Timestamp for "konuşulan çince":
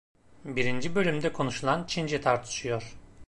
1.33-2.21